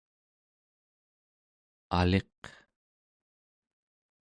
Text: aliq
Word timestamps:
aliq 1.97 2.39